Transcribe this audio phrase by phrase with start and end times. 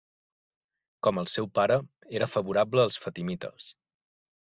[1.07, 1.77] Com el seu pare,
[2.21, 3.69] era favorable als fatimites.